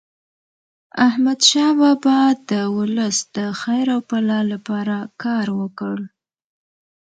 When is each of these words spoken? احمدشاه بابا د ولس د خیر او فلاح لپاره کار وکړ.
احمدشاه 1.07 1.71
بابا 1.79 2.19
د 2.49 2.51
ولس 2.77 3.17
د 3.35 3.37
خیر 3.61 3.87
او 3.95 4.01
فلاح 4.09 4.43
لپاره 4.53 4.97
کار 5.23 5.47
وکړ. 5.59 5.97